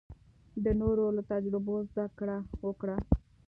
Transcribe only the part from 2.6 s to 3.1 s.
وکړه.